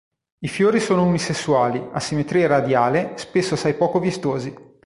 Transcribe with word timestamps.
I 0.43 0.47
fiori 0.47 0.79
sono 0.79 1.03
unisessuali, 1.05 1.87
a 1.93 1.99
simmetria 1.99 2.47
radiale, 2.47 3.11
spesso 3.17 3.53
assai 3.53 3.75
poco 3.75 3.99
vistosi. 3.99 4.51